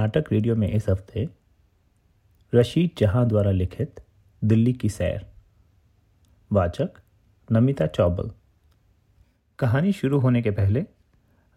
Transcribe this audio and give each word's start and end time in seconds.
नाटक 0.00 0.24
रेडियो 0.32 0.56
में 0.56 0.68
इस 0.68 0.88
हफ़्ते 0.88 1.28
रशीद 2.54 2.90
जहाँ 2.98 3.28
द्वारा 3.28 3.50
लिखित 3.50 4.00
दिल्ली 4.44 4.72
की 4.72 4.88
सैर। 4.88 5.26
वाचक 6.52 6.90
नमिता 7.52 7.86
चौबल। 7.86 8.30
कहानी 9.58 9.92
शुरू 9.92 10.18
होने 10.18 10.42
के 10.42 10.50
पहले 10.50 10.84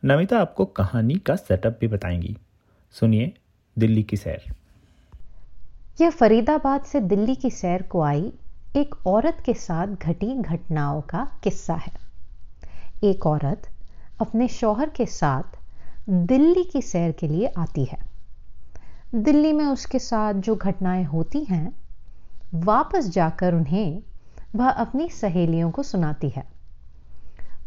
नमिता 0.05 0.39
आपको 0.39 0.65
कहानी 0.65 1.15
का 1.15 1.35
सेटअप 1.35 1.77
भी 1.81 1.87
बताएँगी। 1.87 2.37
सुनिए 2.91 3.33
दिल्ली 3.79 4.03
की 4.03 4.17
सैर। 4.17 4.43
यह 6.01 6.09
फरीदाबाद 6.09 6.83
से 6.83 6.99
दिल्ली 6.99 7.35
की 7.35 7.49
सैर 7.49 7.81
को 7.81 8.01
आई 8.01 8.33
एक 8.75 9.07
औरत 9.07 9.43
के 9.45 9.53
साथ 9.53 9.87
घटी 9.87 10.35
घटनाओं 10.35 11.01
का 11.01 11.39
किस्सा 11.43 11.73
है। 11.73 11.93
एक 13.03 13.25
औरत 13.25 13.69
अपने 14.21 14.47
शौहर 14.47 14.89
के 14.89 15.05
साथ 15.05 15.59
दिल्ली 16.09 16.63
की 16.63 16.81
सैर 16.81 17.11
के 17.11 17.27
लिए 17.27 17.47
आती 17.47 17.85
है। 17.85 18.12
दिल्ली 19.15 19.53
में 19.53 19.65
उसके 19.65 19.99
साथ 19.99 20.33
जो 20.33 20.55
घटनाएँ 20.55 21.03
होती 21.03 21.43
हैं, 21.43 21.75
वापस 22.53 23.09
जाकर 23.09 23.53
उन्हें 23.53 24.01
वह 24.55 24.69
अपनी 24.69 25.09
सहेलियों 25.09 25.71
को 25.71 25.83
सुनाती 25.83 26.29
है। 26.29 26.43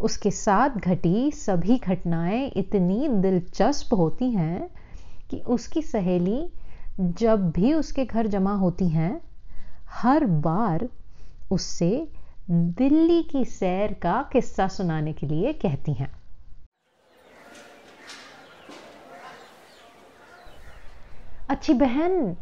उसके 0.00 0.30
साथ 0.30 0.70
घटी 0.70 1.30
सभी 1.30 1.78
घटनाएँ 1.78 2.52
इतनी 2.56 3.08
दिलचस्प 3.08 3.94
होती 3.94 4.30
हैं 4.30 4.70
कि 5.30 5.36
उसकी 5.36 5.82
सहेली 5.82 6.50
जब 7.00 7.50
भी 7.50 7.74
उसके 7.74 8.04
घर 8.04 8.26
जमा 8.26 8.54
होती 8.54 8.88
हैं, 8.88 9.20
हर 9.90 10.26
बार 10.26 10.88
उससे 11.50 12.08
दिल्ली 12.50 13.22
की 13.22 13.44
सैर 13.44 13.92
का 13.92 14.30
किस्सा 14.32 14.68
सुनाने 14.68 15.12
के 15.12 15.26
लिए 15.26 15.52
कहती 15.52 15.92
हैं। 15.92 16.25
अच्छी 21.48 21.74
बहन, 21.74 22.36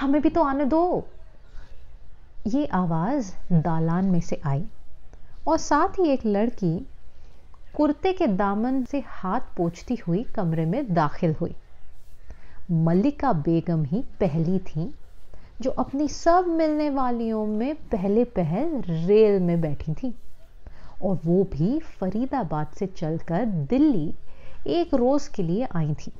हमें 0.00 0.22
भी 0.22 0.30
तो 0.30 0.42
आने 0.42 0.64
दो। 0.64 1.06
ये 2.46 2.66
आवाज़ 2.66 3.32
दालान 3.52 4.04
में 4.04 4.20
से 4.20 4.40
आई 4.46 4.64
और 5.46 5.58
साथ 5.58 5.88
ही 5.88 6.08
एक 6.10 6.26
लड़की 6.26 6.86
कुर्ते 7.76 8.12
के 8.12 8.26
दामन 8.26 8.84
से 8.84 9.02
हाथ 9.06 9.40
पोछती 9.56 9.94
हुई 9.94 10.22
कमरे 10.22 10.64
में 10.64 10.94
दाखिल 10.94 11.34
हुई। 11.34 11.54
मल्लिका 12.70 13.32
बेगम 13.32 13.84
ही 13.84 14.04
पहली 14.20 14.58
थी, 14.58 14.94
जो 15.60 15.70
अपनी 15.70 16.08
सब 16.08 16.46
मिलने 16.46 16.90
वालियों 16.90 17.46
में 17.46 17.74
पहले 17.74 18.24
पहल 18.24 18.82
रेल 18.86 19.40
में 19.40 19.60
बैठी 19.60 19.94
थी। 19.94 20.14
और 21.02 21.20
वो 21.24 21.44
भी 21.44 21.78
फरीदाबाद 21.78 22.66
से 22.78 22.86
चलकर 22.86 23.44
दिल्ली 23.44 24.14
एक 24.66 24.94
रोज 24.94 25.28
के 25.28 25.42
लिए 25.42 25.68
आई 25.76 25.94
थी। 25.94 26.12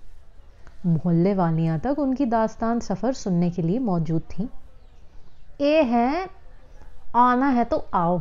मोहल्ले 0.87 1.35
वालियाँ 1.35 1.79
तक 1.79 1.99
उनकी 1.99 2.27
दास्तान 2.27 2.81
सफ़र 2.81 3.13
सुनने 3.13 3.51
के 3.51 3.63
लिए 3.63 3.79
मौजूद 3.79 4.23
थी। 4.23 4.49
ए 5.61 5.83
है, 5.83 6.29
आना 7.17 7.49
है 7.49 7.65
तो 7.65 7.85
आओ। 7.95 8.21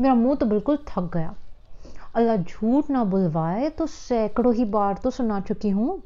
मेरा 0.00 0.14
मुँह 0.14 0.34
तो 0.34 0.46
बिल्कुल 0.46 0.78
थक 0.88 1.10
गया। 1.14 1.34
अल्लाह 2.14 2.36
झूठ 2.36 2.90
ना 2.90 3.04
बुलवाए 3.04 3.68
तो 3.68 3.86
सैकड़ों 3.86 4.54
ही 4.54 4.64
बार 4.64 4.94
तो 4.94 5.10
सुना 5.10 5.40
चुकी 5.40 5.70
हूँ। 5.70 6.02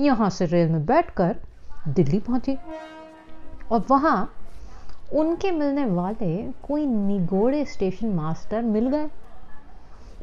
यहाँ 0.00 0.30
से 0.30 0.46
रेल 0.46 0.68
में 0.68 0.84
बैठकर 0.86 1.36
दिल्ली 1.88 2.18
पहुँची। 2.18 2.56
और 3.72 3.84
वहाँ 3.90 4.32
उनके 5.14 5.50
मिलने 5.50 5.84
वाले 5.84 6.36
कोई 6.62 6.86
निगोड़े 6.86 7.64
स्टेशन 7.64 8.08
मास्टर 8.08 8.62
मिल 8.62 8.88
गए। 8.88 9.08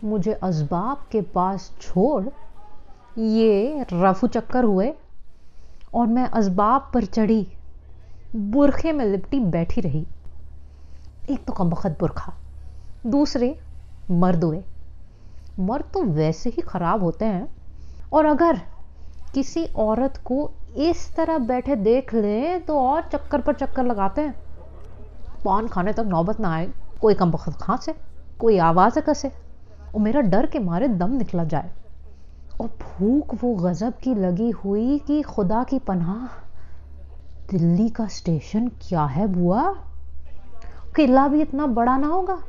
मुझे 0.04 0.34
असबाब 0.34 1.06
के 1.12 1.22
पास 1.22 1.72
छोड़ 1.82 2.24
ये 3.17 3.86
रफू 3.94 4.28
चक्कर 4.28 4.63
हुए 4.63 4.94
और 5.94 6.08
मैं 6.08 6.25
असबाब 6.25 6.91
पर 6.94 7.06
चढ़ी, 7.06 7.47
बुरखे 8.35 8.91
में 8.91 9.06
लिपटी 9.06 9.40
बैठी 9.40 9.81
रही। 9.81 10.08
एक 11.30 11.46
तो 11.46 11.53
कमबख्त 11.53 12.00
बुरखा, 12.00 12.34
दूसरे 13.08 13.59
मर्द 14.12 14.44
हुए। 14.44 14.63
मर्द 15.59 15.85
तो 15.94 16.03
वैसे 16.03 16.50
ही 16.50 16.62
खराब 16.62 17.03
होते 17.03 17.25
हैं। 17.25 17.56
और 18.13 18.25
अगर 18.25 18.62
किसी 19.34 19.66
औरत 19.66 20.18
को 20.25 20.52
इस 20.75 21.16
तरह 21.16 21.38
बैठे 21.38 21.75
देख 21.75 22.14
ले 22.14 22.59
तो 22.59 22.80
और 22.80 23.02
चक्कर 23.02 23.41
पर 23.41 23.53
चक्कर 23.53 23.84
लगाते 23.84 24.22
हैं। 24.22 24.35
पान 25.46 25.68
खाने 25.68 25.94
तक 25.94 26.00
नौबत 26.00 26.40
ना 26.40 26.53
आए। 26.53 26.69
कोई 27.02 27.14
कम 27.14 27.31
बखत 27.31 27.53
खांसे, 27.53 27.96
कोई 28.40 28.58
आवाज़ 28.58 29.00
कसे। 29.00 29.31
और 29.96 30.02
मेरा 30.02 30.22
डर 30.22 30.46
के 30.46 30.59
मारे 30.59 30.88
दम 30.88 31.12
निकला 31.12 31.44
जाए। 31.44 31.72
और 32.61 32.67
भूख 32.67 33.33
वो 33.44 33.53
गज़ब 33.55 33.94
की 33.94 34.16
लगी 34.16 34.49
हुई 34.49 34.99
कि 34.99 35.22
खुदा 35.22 35.63
की 35.63 35.79
पनाह। 35.79 36.27
दिल्ली 37.51 37.89
का 37.89 38.07
स्टेशन 38.07 38.67
क्या 38.67 39.05
है 39.05 39.27
बुआ? 39.27 39.75
किला 40.95 41.27
भी 41.27 41.41
इतना 41.41 41.67
बड़ा 41.67 41.97
ना 41.97 42.07
होगा। 42.07 42.41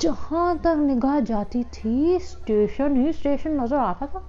जहाँ 0.00 0.58
तक 0.58 0.76
निगाह 0.76 1.20
जाती 1.20 1.64
थी, 1.64 2.18
स्टेशन 2.18 2.96
ही 2.96 3.12
स्टेशन 3.12 3.60
नज़र 3.60 3.76
आता 3.76 4.06
था। 4.06 4.22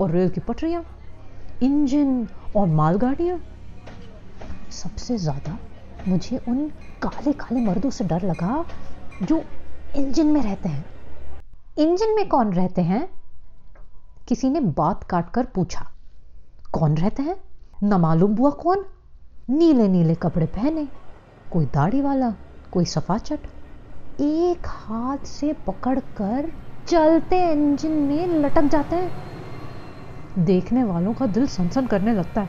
और 0.00 0.10
रेल 0.10 0.28
की 0.28 0.40
पटरियाँ, 0.40 0.84
इंजन 1.62 2.28
और 2.56 2.66
मालगाड़ियाँ। 2.66 3.40
सबसे 4.70 5.16
ज़्यादा 5.18 5.58
मुझे 6.08 6.40
उन 6.48 6.68
काले 7.02 7.32
काले 7.32 7.60
मर्दों 7.60 7.90
से 7.90 8.04
डर 8.04 8.22
लगा 8.22 8.64
जो 9.22 9.44
इंजन 9.96 10.26
में 10.26 10.42
रहते 10.42 10.68
हैं। 10.68 10.84
इंजन 11.76 12.14
में 12.16 12.28
कौन 12.28 12.52
रहते 12.52 12.82
हैं? 12.82 13.17
किसी 14.28 14.48
ने 14.50 14.60
बात 14.60 15.04
काटकर 15.04 15.44
पूछा, 15.44 15.84
कौन 16.72 16.96
रहते 16.96 17.22
हैं? 17.22 17.36
न 17.82 17.94
मालूम 17.94 18.34
बुआ 18.34 18.50
कौन? 18.50 18.84
नीले 19.50 19.88
नीले 19.88 20.14
कपड़े 20.14 20.46
पहने, 20.46 20.86
कोई 21.52 21.66
दाढ़ी 21.66 22.00
वाला, 22.00 22.30
कोई 22.72 22.84
सफाचट 22.84 23.46
एक 24.20 24.66
हाथ 24.66 25.24
से 25.26 25.52
पकड़कर 25.66 26.50
चलते 26.88 27.42
इंजन 27.52 27.90
में 27.90 28.26
लटक 28.26 28.64
जाते 28.64 28.96
हैं। 28.96 30.44
देखने 30.44 30.84
वालों 30.84 31.14
का 31.14 31.26
दिल 31.26 31.46
सनसन 31.46 31.86
करने 31.86 32.12
लगता 32.12 32.40
है। 32.40 32.48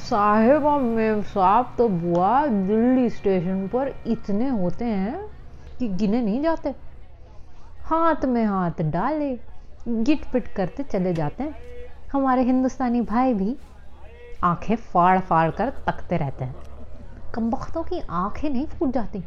साहेब 0.00 0.66
में 0.78 1.22
साहब 1.24 1.74
तो 1.78 1.88
बुआ 1.88 2.46
दिल्ली 2.46 3.10
स्टेशन 3.10 3.66
पर 3.68 3.94
इतने 4.06 4.48
होते 4.48 4.84
हैं 4.84 5.26
कि 5.78 5.88
गिने 5.88 6.22
नहीं 6.22 6.42
जाते। 6.42 6.74
हाथ 7.84 8.24
में 8.24 8.44
हाथ 8.44 8.82
डाले 8.82 9.38
गिट 9.86 10.24
पिट 10.32 10.48
करते 10.48 10.82
चले 10.82 11.12
जाते 11.14 11.42
हैं। 11.42 11.54
हमारे 12.12 12.42
हिंदुस्तानी 12.42 13.00
भाई 13.00 13.34
भी 13.34 13.56
आँखें 14.44 14.76
फाड़ 14.76 15.18
फाड़ 15.20 15.50
कर 15.50 15.70
तकते 15.86 16.16
रहते 16.16 16.44
हैं। 16.44 16.54
कम 17.34 17.50
वक्तों 17.50 17.82
की 17.82 18.00
आँखें 18.00 18.50
नहीं 18.50 18.66
फूट 18.66 18.90
जाती। 18.90 19.24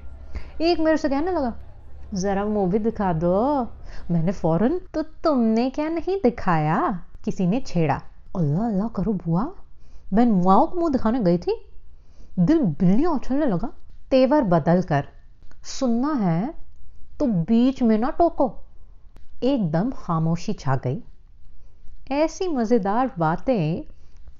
एक 0.62 0.80
मेरे 0.80 0.98
से 0.98 1.10
कहने 1.10 1.32
लगा, 1.32 1.54
ज़रा 2.14 2.46
भी 2.46 2.80
दिखा 2.80 3.14
दो। 3.14 3.64
मैंने 4.12 4.32
फ़ौरन 4.32 4.80
तो 4.94 5.02
तुमने 5.02 5.70
क्या 5.70 5.90
नहीं 5.90 6.18
दिखाया? 6.18 7.06
किसी 7.26 7.48
ने 7.48 7.60
छेड़ा। 7.62 8.02
अल्लाह 8.36 8.68
अल्लाह 8.68 8.88
करो 8.88 9.14
बुआ। 9.14 9.46
मैं 10.14 10.26
मुआओं 10.26 10.68
को 10.68 10.80
मुँह 10.80 10.92
दिखाने 10.92 11.20
गई 11.20 11.38
थी। 11.38 11.66
दिल 12.40 12.60
बिल्लियाँ 12.60 13.12
उछलने 13.12 13.46
लगा। 13.46 13.70
तेवर 14.12 14.42
बदल 14.44 14.82
कर, 14.82 15.08
सुनना 15.64 16.14
है 16.14 16.54
तो 17.20 17.26
बीच 17.26 17.82
में 17.84 17.98
ना 17.98 18.10
टोको। 18.10 18.61
एकदम 19.42 19.90
खामोशी 19.92 20.54
छा 20.54 20.76
गई। 20.76 21.02
ऐसी 22.12 22.48
मज़ेदार 22.48 23.12
बातें 23.20 23.84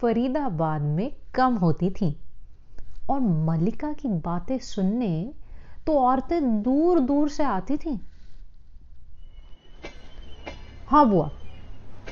फरीदाबाद 0.02 0.82
में 0.82 1.12
कम 1.34 1.56
होती 1.56 1.90
थीं। 1.90 2.14
और 3.10 3.20
मल्लिका 3.20 3.94
की 3.94 4.08
बातें 4.08 4.58
सुनने 4.60 5.34
तो 5.88 6.00
औरतें 6.00 6.62
दूर 6.64 7.00
दूर 7.00 7.30
से 7.30 7.44
आती 7.44 7.78
थीं। 7.78 7.98
हाँ 10.88 11.06
बुआ। 11.10 11.30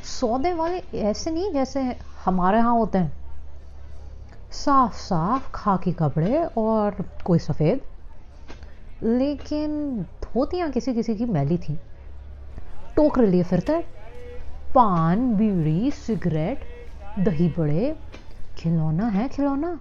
सौदे 0.03 0.53
वाले 0.53 0.77
ऐसे 1.01 1.31
नहीं 1.31 1.51
जैसे 1.53 1.81
हमारे 2.25 2.57
यहाँ 2.57 2.73
होते 2.73 2.97
हैं। 2.97 3.11
साफ़ 4.51 4.95
साफ़ 4.95 5.49
खाकी 5.53 5.91
कपड़े 5.91 6.43
और 6.57 7.03
कोई 7.25 7.39
सफ़ेद। 7.39 7.81
लेकिन 9.01 10.03
धोतियाँ 10.23 10.69
किसी 10.71 10.93
किसी 10.93 11.15
की 11.15 11.25
मैली 11.25 11.57
थी। 11.57 11.79
टोकरे 12.99 13.27
लिए 13.27 13.43
फिरते 13.43 13.73
पान, 14.75 15.35
बीड़ी, 15.35 15.91
सिगरेट, 15.91 16.59
दही 17.19 17.47
बड़े, 17.57 17.95
खिलौना 18.57 19.07
है 19.07 19.29
खिलौना, 19.29 19.79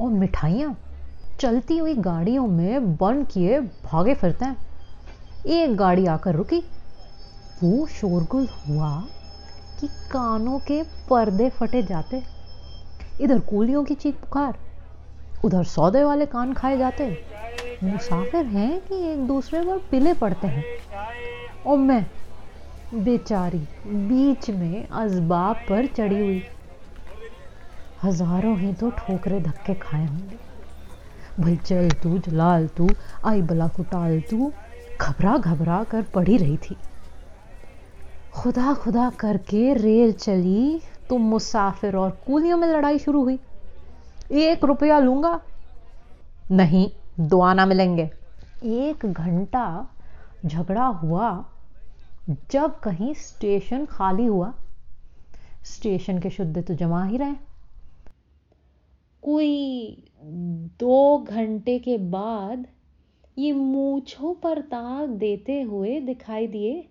और 0.00 0.10
मिठाइयाँ। 0.10 0.78
चलती 1.40 1.78
हुई 1.78 1.94
गाड़ियों 1.94 2.46
में 2.46 2.96
बंद 2.96 3.26
किए 3.26 3.60
भागे 3.60 4.14
फिरते 4.14 4.44
हैं। 4.44 4.56
एक 5.46 5.76
गाड़ी 5.76 6.06
आकर 6.06 6.34
रुकी। 6.34 6.60
वो 7.62 7.86
शोरगुल 7.86 8.48
हुआ 8.48 9.02
कि 9.80 9.86
कानों 9.86 10.58
के 10.58 10.82
पर्दे 10.82 11.50
फटे 11.50 11.82
जाते। 11.82 12.22
इधर 13.20 13.38
कूलियों 13.38 13.84
की 13.84 13.94
चीख 13.94 14.14
पुकार, 14.14 14.58
उधर 15.44 15.64
सौदे 15.64 16.04
वाले 16.04 16.26
कान 16.26 16.52
खाए 16.52 16.78
जाते। 16.78 17.24
मुसाफिर 17.84 18.44
हैं 18.44 18.80
कि 18.80 18.94
एक 18.94 19.26
दूसरे 19.26 19.60
पर 19.60 19.78
पिले 19.90 20.14
पड़ते 20.14 20.46
हैं। 20.46 20.64
और 21.66 21.78
मैं 21.78 22.06
बेचारी 22.94 23.58
बीच 23.86 24.50
में 24.50 24.88
असबाब 24.88 25.56
पर 25.68 25.86
चढ़ी 25.86 26.20
हुई। 26.20 26.42
हज़ारों 28.02 28.56
ही 28.58 28.72
तो 28.72 28.90
ठोकरे 28.90 29.40
धक्के 29.40 29.74
खाए 29.74 30.06
होंगे। 30.06 30.36
भाई, 31.42 31.56
चल 31.56 31.90
तू, 31.90 32.18
जलाल 32.18 32.66
तू, 32.66 32.88
आई 33.24 33.42
बला 33.42 33.68
कुटाल 33.68 34.20
तू, 34.20 34.52
घबरा 35.00 35.36
घबरा 35.36 35.82
कर 35.84 36.02
पड़ी 36.02 36.36
रही 36.36 36.56
थी। 36.56 36.76
खुदा 38.32 38.74
खुदा 38.74 39.10
करके 39.10 39.74
रेल 39.74 40.12
चली 40.12 40.80
तो 41.08 41.18
मुसाफिर 41.18 41.96
और 41.96 42.10
कूलियों 42.26 42.56
में 42.56 42.68
लड़ाई 42.68 42.98
शुरू 42.98 43.22
हुई। 43.22 43.38
एक 44.32 44.64
रुपया 44.64 44.98
लूँगा? 44.98 45.40
नहीं 46.50 46.90
दो 47.20 47.40
आना 47.40 47.66
मिलेंगे। 47.66 48.10
एक 48.64 49.06
घंटा 49.06 49.88
झगड़ा 50.46 50.86
हुआ 50.86 51.44
जब 52.28 52.78
कहीं 52.80 53.12
स्टेशन 53.14 53.84
खाली 53.86 54.24
हुआ, 54.24 54.52
स्टेशन 55.66 56.18
के 56.18 56.30
शुद्ध 56.30 56.62
तो 56.62 56.74
जमा 56.74 57.04
ही 57.04 57.16
रहे। 57.16 57.34
कोई 59.22 60.04
दो 60.80 61.18
घंटे 61.18 61.78
के 61.78 61.96
बाद 62.10 62.66
ये 63.38 63.52
मूछों 63.52 64.34
पर 64.34 64.60
ताक 64.60 65.08
देते 65.08 65.60
हुए 65.62 66.00
दिखाई 66.00 66.46
दिए, 66.46 66.88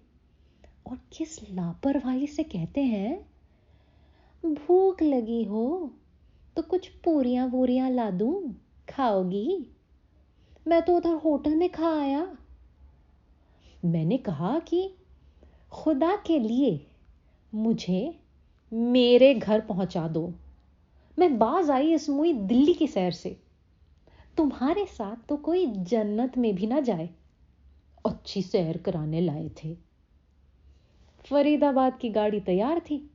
और 0.88 0.98
किस 1.14 1.40
लापरवाही 1.52 2.28
से 2.28 2.44
कहते 2.44 2.82
हैं, 2.84 3.18
भूख 4.44 5.02
लगी 5.02 5.44
हो 5.44 5.92
तो 6.56 6.62
कुछ 6.62 6.88
पूरियाँ 7.04 7.48
वूरियाँ 7.48 7.90
ला 7.90 8.10
दूँ, 8.12 8.54
खाओगी? 8.90 9.66
मैं 10.68 10.82
तो 10.82 10.98
उधर 10.98 11.14
होटल 11.16 11.56
में 11.56 11.70
खा 11.72 12.00
आया। 12.02 12.28
मैंने 13.86 14.18
कहा 14.18 14.58
कि 14.60 14.90
खुदा 15.72 16.16
के 16.16 16.40
लिए 16.40 16.88
मुझे 17.56 18.20
मेरे 18.74 19.34
घर 19.34 19.62
पहुँचा 19.62 20.08
दो। 20.08 20.34
मैं 21.20 21.38
बाज 21.38 21.70
आई 21.70 21.94
इस 21.94 22.10
मुई 22.10 22.34
दिल्ली 22.34 22.74
की 22.74 22.88
सैर 22.88 23.12
से। 23.12 23.40
तुम्हारे 24.38 24.86
साथ 24.86 25.28
तो 25.30 25.38
कोई 25.38 25.66
जन्नत 25.66 26.38
में 26.38 26.56
भी 26.56 26.68
ना 26.68 26.80
जाए। 26.80 27.10
अच्छी 28.06 28.42
सैर 28.42 28.78
कराने 28.78 29.22
लाए 29.22 29.50
थे। 29.50 29.78
फरीदाबाद 31.26 31.98
की 31.98 32.10
गाड़ी 32.10 32.40
तैयार 32.40 32.80
थी। 32.80 33.12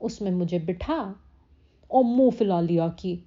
उसमें 0.00 0.30
मुझे 0.30 0.58
बिठा 0.58 1.16
और 1.90 2.04
मुँह 2.04 2.30
फिला 2.30 2.60
लिया 2.60 2.88
कि 2.88 3.24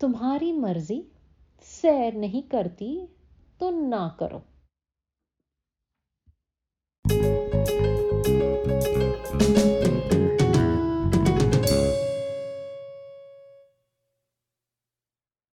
तुम्हारी 0.00 0.52
मर्ज़ी, 0.52 1.04
सैर 1.62 2.14
नहीं 2.14 2.42
करती 2.42 3.08
तो 3.60 3.70
ना 3.70 4.16
करो। 4.20 4.42